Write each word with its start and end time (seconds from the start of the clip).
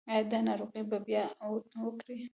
ایا 0.11 0.21
دا 0.31 0.39
ناروغي 0.47 0.81
به 0.89 0.97
بیا 1.07 1.23
عود 1.43 1.65
وکړي؟ 1.83 2.17